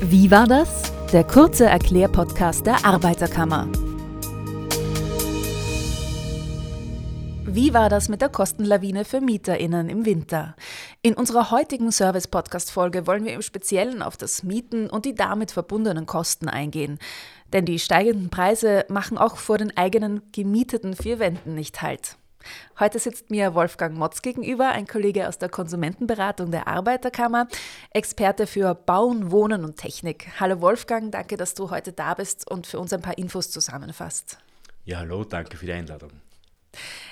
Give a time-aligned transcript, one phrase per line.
[0.00, 0.92] Wie war das?
[1.12, 3.66] Der kurze Erklärpodcast der Arbeiterkammer.
[7.44, 10.54] Wie war das mit der Kostenlawine für MieterInnen im Winter?
[11.02, 16.06] In unserer heutigen Service-Podcast-Folge wollen wir im Speziellen auf das Mieten und die damit verbundenen
[16.06, 17.00] Kosten eingehen.
[17.52, 22.18] Denn die steigenden Preise machen auch vor den eigenen gemieteten vier Wänden nicht Halt.
[22.78, 27.48] Heute sitzt mir Wolfgang Motz gegenüber, ein Kollege aus der Konsumentenberatung der Arbeiterkammer,
[27.90, 30.28] Experte für Bauen, Wohnen und Technik.
[30.38, 34.38] Hallo Wolfgang, danke, dass du heute da bist und für uns ein paar Infos zusammenfasst.
[34.84, 36.10] Ja, hallo, danke für die Einladung.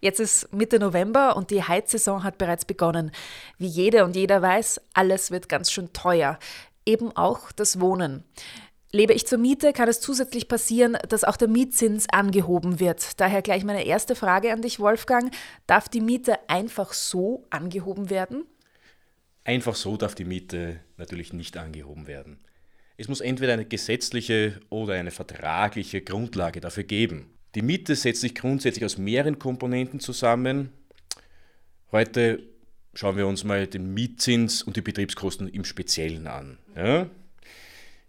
[0.00, 3.10] Jetzt ist Mitte November und die Heizsaison hat bereits begonnen.
[3.58, 6.38] Wie jede und jeder weiß, alles wird ganz schön teuer.
[6.86, 8.24] Eben auch das Wohnen.
[8.90, 13.20] Lebe ich zur Miete, kann es zusätzlich passieren, dass auch der Mietzins angehoben wird.
[13.20, 15.34] Daher gleich meine erste Frage an dich, Wolfgang.
[15.66, 18.46] Darf die Miete einfach so angehoben werden?
[19.44, 22.38] Einfach so darf die Miete natürlich nicht angehoben werden.
[22.96, 27.30] Es muss entweder eine gesetzliche oder eine vertragliche Grundlage dafür geben.
[27.54, 30.72] Die Miete setzt sich grundsätzlich aus mehreren Komponenten zusammen.
[31.92, 32.42] Heute
[32.94, 36.58] schauen wir uns mal den Mietzins und die Betriebskosten im Speziellen an.
[36.74, 37.08] Ja?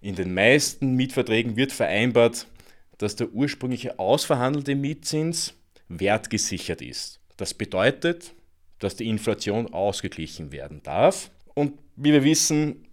[0.01, 2.47] In den meisten Mietverträgen wird vereinbart,
[2.97, 5.53] dass der ursprüngliche ausverhandelte Mietzins
[5.89, 7.19] wertgesichert ist.
[7.37, 8.33] Das bedeutet,
[8.79, 11.31] dass die Inflation ausgeglichen werden darf.
[11.53, 12.85] Und wie wir wissen,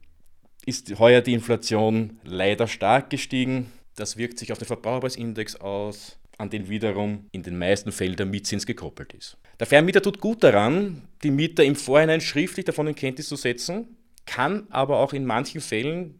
[0.64, 3.70] ist heuer die Inflation leider stark gestiegen.
[3.94, 8.26] Das wirkt sich auf den Verbraucherpreisindex aus, an den wiederum in den meisten Fällen der
[8.26, 9.36] Mietzins gekoppelt ist.
[9.60, 13.96] Der Vermieter tut gut daran, die Mieter im Vorhinein schriftlich davon in Kenntnis zu setzen,
[14.26, 16.18] kann aber auch in manchen Fällen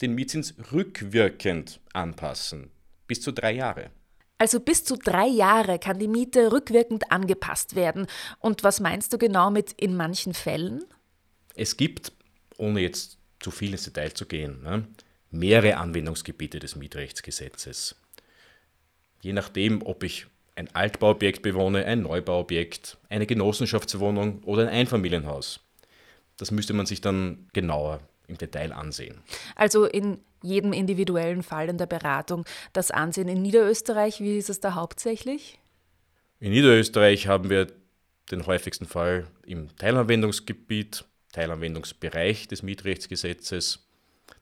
[0.00, 2.70] den Mietzins rückwirkend anpassen.
[3.06, 3.90] Bis zu drei Jahre.
[4.38, 8.06] Also bis zu drei Jahre kann die Miete rückwirkend angepasst werden.
[8.38, 10.84] Und was meinst du genau mit in manchen Fällen?
[11.56, 12.12] Es gibt,
[12.56, 14.86] ohne jetzt zu viel ins Detail zu gehen, ne,
[15.30, 17.96] mehrere Anwendungsgebiete des Mietrechtsgesetzes.
[19.20, 25.60] Je nachdem, ob ich ein Altbauobjekt bewohne, ein Neubauobjekt, eine Genossenschaftswohnung oder ein Einfamilienhaus.
[26.36, 29.20] Das müsste man sich dann genauer im Detail ansehen.
[29.56, 32.44] Also in jedem individuellen Fall in der Beratung.
[32.72, 35.58] Das Ansehen in Niederösterreich, wie ist es da hauptsächlich?
[36.38, 37.66] In Niederösterreich haben wir
[38.30, 43.88] den häufigsten Fall im Teilanwendungsgebiet, Teilanwendungsbereich des Mietrechtsgesetzes.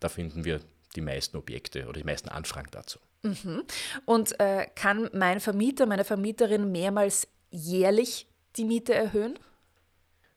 [0.00, 0.60] Da finden wir
[0.96, 2.98] die meisten Objekte oder die meisten Anfragen dazu.
[3.22, 3.62] Mhm.
[4.04, 8.26] Und äh, kann mein Vermieter, meine Vermieterin mehrmals jährlich
[8.56, 9.38] die Miete erhöhen?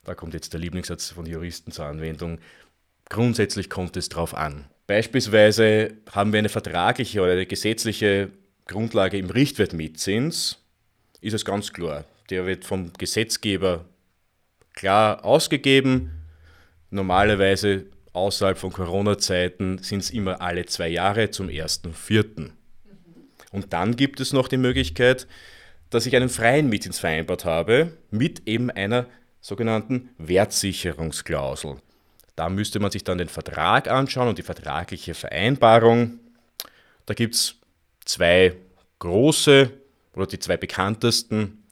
[0.03, 2.39] Da kommt jetzt der Lieblingssatz von Juristen zur Anwendung.
[3.09, 4.65] Grundsätzlich kommt es darauf an.
[4.87, 8.29] Beispielsweise haben wir eine vertragliche oder eine gesetzliche
[8.65, 10.63] Grundlage im Richtwertmietzins,
[11.21, 12.05] ist es ganz klar.
[12.29, 13.85] Der wird vom Gesetzgeber
[14.73, 16.11] klar ausgegeben.
[16.91, 22.51] Normalerweise außerhalb von Corona-Zeiten sind es immer alle zwei Jahre zum 1.4.
[23.51, 25.27] Und dann gibt es noch die Möglichkeit,
[25.89, 29.07] dass ich einen freien Mietzins vereinbart habe mit eben einer
[29.41, 31.77] sogenannten Wertsicherungsklausel.
[32.39, 36.19] Da müsste man sich dann den Vertrag anschauen und die vertragliche Vereinbarung.
[37.05, 37.55] Da gibt es
[38.05, 38.55] zwei
[38.99, 39.69] große
[40.15, 41.65] oder die zwei bekanntesten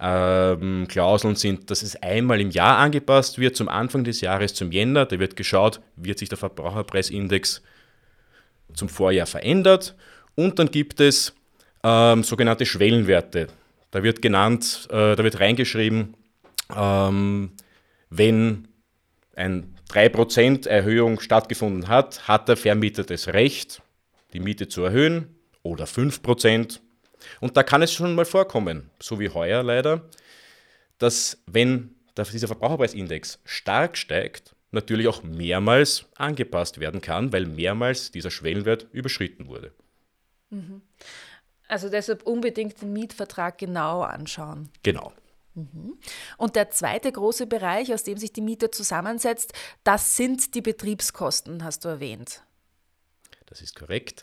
[0.00, 4.72] ähm, Klauseln sind, dass es einmal im Jahr angepasst wird, zum Anfang des Jahres, zum
[4.72, 5.04] Jänner.
[5.04, 7.60] Da wird geschaut, wird sich der Verbraucherpreisindex
[8.72, 9.96] zum Vorjahr verändert.
[10.34, 11.34] Und dann gibt es
[11.84, 13.48] ähm, sogenannte Schwellenwerte.
[13.90, 16.14] Da wird genannt, äh, da wird reingeschrieben,
[16.74, 17.50] ähm,
[18.08, 18.68] wenn
[19.36, 23.82] ein 3% Erhöhung stattgefunden hat, hat der Vermieter das Recht,
[24.32, 26.80] die Miete zu erhöhen oder 5%.
[27.40, 30.08] Und da kann es schon mal vorkommen, so wie heuer leider,
[30.98, 38.30] dass wenn dieser Verbraucherpreisindex stark steigt, natürlich auch mehrmals angepasst werden kann, weil mehrmals dieser
[38.30, 39.72] Schwellenwert überschritten wurde.
[40.50, 40.82] Mhm.
[41.68, 44.70] Also deshalb unbedingt den Mietvertrag genau anschauen.
[44.82, 45.12] Genau.
[45.56, 45.98] Mhm.
[46.36, 51.64] Und der zweite große Bereich, aus dem sich die Miete zusammensetzt, das sind die Betriebskosten,
[51.64, 52.42] hast du erwähnt.
[53.46, 54.22] Das ist korrekt.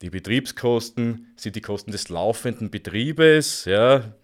[0.00, 3.64] Die Betriebskosten sind die Kosten des laufenden Betriebes.
[3.64, 4.14] Ja.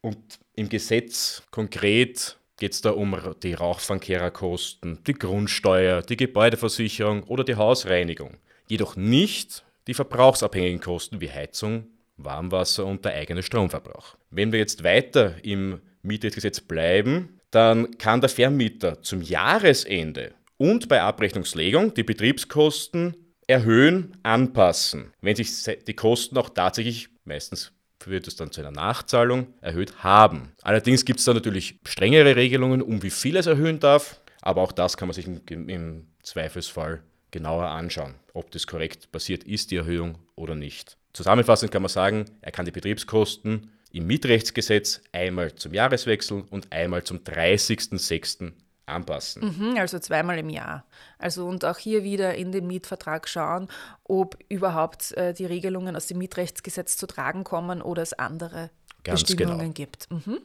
[0.00, 7.44] Und im Gesetz konkret geht es da um die Rauchfangkehrerkosten, die Grundsteuer, die Gebäudeversicherung oder
[7.44, 8.38] die Hausreinigung.
[8.68, 11.86] Jedoch nicht die verbrauchsabhängigen Kosten wie Heizung,
[12.18, 14.16] Warmwasser und der eigene Stromverbrauch.
[14.30, 21.00] Wenn wir jetzt weiter im Mietgesetz bleiben, dann kann der Vermieter zum Jahresende und bei
[21.00, 23.16] Abrechnungslegung die Betriebskosten
[23.46, 25.50] erhöhen, anpassen, wenn sich
[25.86, 27.72] die Kosten auch tatsächlich meistens
[28.04, 30.52] wird es dann zu einer Nachzahlung erhöht haben.
[30.62, 34.72] Allerdings gibt es da natürlich strengere Regelungen, um wie viel es erhöhen darf, aber auch
[34.72, 39.76] das kann man sich im, im Zweifelsfall genauer anschauen, ob das korrekt passiert ist, die
[39.76, 40.97] Erhöhung oder nicht.
[41.12, 47.04] Zusammenfassend kann man sagen, er kann die Betriebskosten im Mietrechtsgesetz einmal zum Jahreswechsel und einmal
[47.04, 48.52] zum 30.06.
[48.86, 49.56] anpassen.
[49.56, 50.84] Mhm, also zweimal im Jahr.
[51.18, 53.68] Also und auch hier wieder in den Mietvertrag schauen,
[54.04, 58.70] ob überhaupt äh, die Regelungen aus dem Mietrechtsgesetz zu tragen kommen oder es andere
[59.04, 59.72] Ganz Bestimmungen genau.
[59.72, 60.10] gibt.
[60.10, 60.40] Mhm.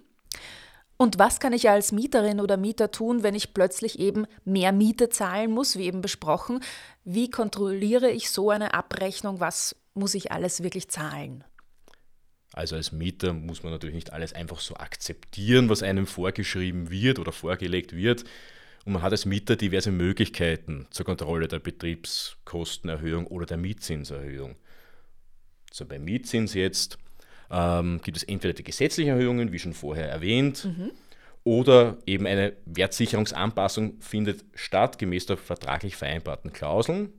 [0.96, 5.10] Und was kann ich als Mieterin oder Mieter tun, wenn ich plötzlich eben mehr Miete
[5.10, 6.64] zahlen muss, wie eben besprochen?
[7.04, 9.40] Wie kontrolliere ich so eine Abrechnung?
[9.40, 11.44] Was muss ich alles wirklich zahlen?
[12.54, 17.18] Also als Mieter muss man natürlich nicht alles einfach so akzeptieren, was einem vorgeschrieben wird
[17.18, 18.24] oder vorgelegt wird.
[18.86, 24.56] Und man hat als Mieter diverse Möglichkeiten zur Kontrolle der Betriebskostenerhöhung oder der Mietzinserhöhung.
[25.72, 27.00] So bei Mietzins jetzt
[27.50, 30.92] ähm, gibt es entweder die gesetzlichen Erhöhungen, wie schon vorher erwähnt, mhm.
[31.44, 37.14] oder eben eine Wertsicherungsanpassung findet statt, gemäß der vertraglich vereinbarten Klauseln.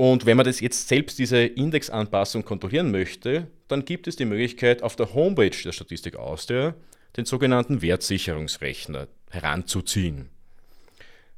[0.00, 4.82] Und wenn man das jetzt selbst diese Indexanpassung kontrollieren möchte, dann gibt es die Möglichkeit,
[4.82, 6.74] auf der Homepage der Statistik Austria
[7.18, 10.30] den sogenannten Wertsicherungsrechner heranzuziehen.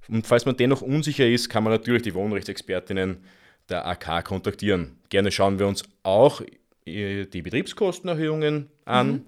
[0.07, 3.25] Und falls man dennoch unsicher ist, kann man natürlich die Wohnrechtsexpertinnen
[3.69, 4.97] der AK kontaktieren.
[5.09, 6.41] Gerne schauen wir uns auch
[6.87, 9.11] äh, die Betriebskostenerhöhungen an.
[9.11, 9.23] Mhm.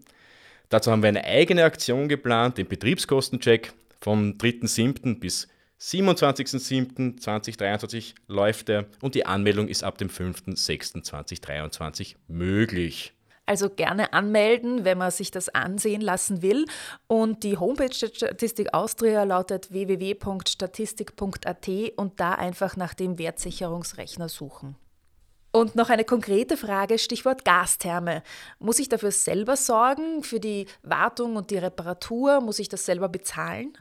[0.68, 5.18] Dazu haben wir eine eigene Aktion geplant, den Betriebskostencheck vom 3.7.
[5.18, 5.48] bis
[5.80, 13.14] 27.07.2023 läuft er und die Anmeldung ist ab dem 5.06.2023 möglich.
[13.46, 16.64] Also gerne anmelden, wenn man sich das ansehen lassen will.
[17.06, 24.76] Und die Homepage der Statistik Austria lautet www.statistik.at und da einfach nach dem Wertsicherungsrechner suchen.
[25.52, 28.24] Und noch eine konkrete Frage, Stichwort Gastherme.
[28.58, 32.40] Muss ich dafür selber sorgen, für die Wartung und die Reparatur?
[32.40, 33.78] Muss ich das selber bezahlen?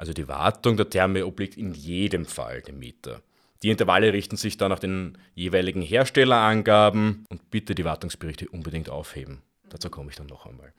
[0.00, 3.20] Also die Wartung der Therme obliegt in jedem Fall dem Mieter.
[3.62, 9.42] Die Intervalle richten sich dann nach den jeweiligen Herstellerangaben und bitte die Wartungsberichte unbedingt aufheben.
[9.68, 10.72] Dazu komme ich dann noch einmal.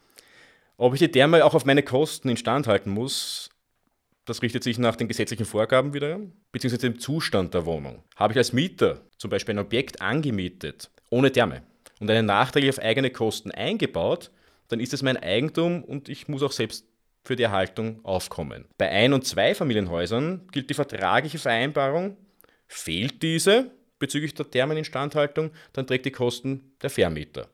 [0.75, 3.51] Ob ich die Therme auch auf meine Kosten instand halten muss,
[4.25, 6.19] das richtet sich nach den gesetzlichen Vorgaben wieder,
[6.51, 8.03] beziehungsweise dem Zustand der Wohnung.
[8.15, 11.62] Habe ich als Mieter zum Beispiel ein Objekt angemietet, ohne Therme,
[12.00, 14.31] und einen nachträglich auf eigene Kosten eingebaut,
[14.69, 16.88] dann ist es mein Eigentum und ich muss auch selbst
[17.23, 18.65] für die Erhaltung aufkommen.
[18.77, 22.18] Bei Ein- und Zweifamilienhäusern gilt die vertragliche Vereinbarung.
[22.68, 23.71] Fehlt diese
[24.01, 27.47] bezüglich der Thermeninstandhaltung, dann trägt die Kosten der Vermieter.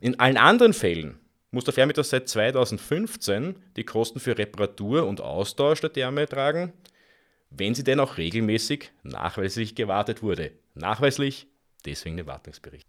[0.00, 1.18] In allen anderen Fällen
[1.50, 6.72] muss der Vermieter seit 2015 die Kosten für Reparatur und Austausch der Therme tragen,
[7.50, 10.52] wenn sie denn auch regelmäßig nachweislich gewartet wurde.
[10.74, 11.46] Nachweislich,
[11.84, 12.86] deswegen der Wartungsbericht.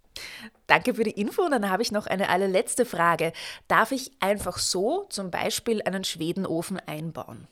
[0.68, 1.44] Danke für die Info.
[1.44, 3.34] Und dann habe ich noch eine allerletzte Frage.
[3.68, 7.48] Darf ich einfach so zum Beispiel einen Schwedenofen einbauen?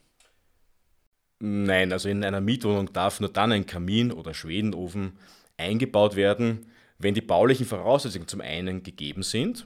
[1.40, 5.18] Nein, also in einer Mietwohnung darf nur dann ein Kamin oder Schwedenofen
[5.58, 6.66] eingebaut werden,
[6.98, 9.66] wenn die baulichen Voraussetzungen zum einen gegeben sind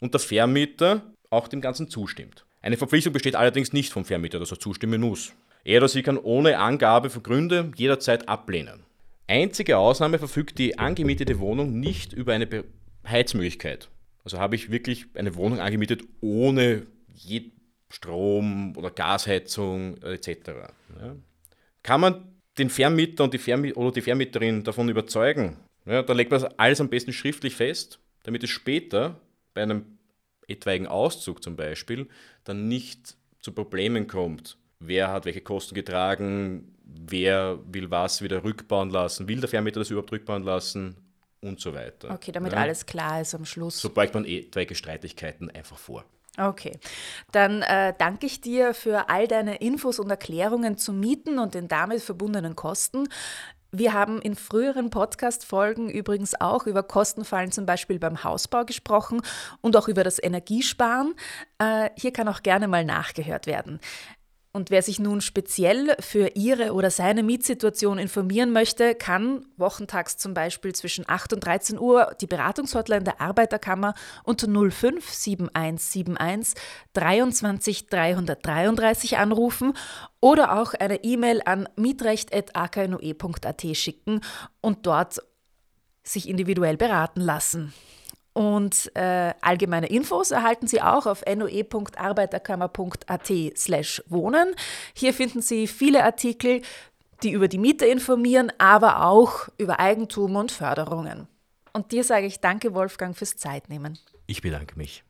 [0.00, 2.44] und der Vermieter auch dem Ganzen zustimmt.
[2.60, 5.32] Eine Verpflichtung besteht allerdings nicht vom Vermieter, dass er zustimmen muss.
[5.64, 8.84] Er oder sie kann ohne Angabe von Gründe jederzeit ablehnen.
[9.26, 12.64] Einzige Ausnahme verfügt die angemietete Wohnung nicht über eine
[13.06, 13.88] Heizmöglichkeit.
[14.22, 16.86] Also habe ich wirklich eine Wohnung angemietet ohne
[17.88, 20.28] Strom- oder Gasheizung etc.
[21.00, 21.16] Ja.
[21.82, 25.56] Kann man den Vermieter und die Vermieter oder die Vermieterin davon überzeugen?
[25.86, 29.20] Ja, dann legt man alles am besten schriftlich fest, damit es später
[29.52, 29.98] bei einem
[30.48, 32.08] etwaigen Auszug zum Beispiel
[32.44, 34.56] dann nicht zu Problemen kommt.
[34.80, 36.74] Wer hat welche Kosten getragen?
[36.84, 40.96] wer will was wieder rückbauen lassen, will der Vermieter das überhaupt rückbauen lassen
[41.40, 42.10] und so weiter.
[42.10, 42.58] Okay, damit ja.
[42.58, 43.80] alles klar ist am Schluss.
[43.80, 46.04] So beugt man etwaige Streitigkeiten einfach vor.
[46.36, 46.78] Okay,
[47.30, 51.68] dann äh, danke ich dir für all deine Infos und Erklärungen zu Mieten und den
[51.68, 53.08] damit verbundenen Kosten.
[53.70, 59.20] Wir haben in früheren Podcast-Folgen übrigens auch über Kostenfallen zum Beispiel beim Hausbau gesprochen
[59.60, 61.14] und auch über das Energiesparen.
[61.58, 63.80] Äh, hier kann auch gerne mal nachgehört werden.
[64.56, 70.32] Und wer sich nun speziell für ihre oder seine Mietsituation informieren möchte, kann wochentags zum
[70.32, 76.54] Beispiel zwischen 8 und 13 Uhr die Beratungshotline der Arbeiterkammer unter 057171
[76.92, 79.72] 23 333 anrufen
[80.20, 84.20] oder auch eine E-Mail an mietrecht.aknoe.at schicken
[84.60, 85.20] und dort
[86.04, 87.74] sich individuell beraten lassen.
[88.34, 94.54] Und äh, allgemeine Infos erhalten Sie auch auf noe.arbeiterkammer.at slash wohnen.
[94.92, 96.60] Hier finden Sie viele Artikel,
[97.22, 101.28] die über die Miete informieren, aber auch über Eigentum und Förderungen.
[101.72, 103.96] Und dir sage ich danke, Wolfgang, fürs Zeitnehmen.
[104.26, 105.04] Ich bedanke mich.